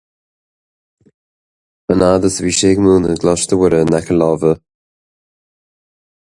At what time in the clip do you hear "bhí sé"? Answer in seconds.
2.45-2.67